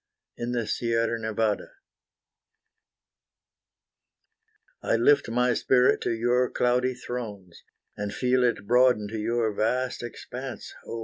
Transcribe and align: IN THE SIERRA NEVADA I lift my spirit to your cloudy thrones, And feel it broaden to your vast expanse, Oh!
IN 0.35 0.53
THE 0.53 0.65
SIERRA 0.65 1.19
NEVADA 1.19 1.69
I 4.81 4.95
lift 4.95 5.29
my 5.29 5.53
spirit 5.53 6.01
to 6.01 6.11
your 6.11 6.49
cloudy 6.49 6.95
thrones, 6.95 7.61
And 7.95 8.11
feel 8.11 8.43
it 8.43 8.65
broaden 8.65 9.07
to 9.09 9.19
your 9.19 9.53
vast 9.53 10.01
expanse, 10.01 10.73
Oh! 10.87 10.99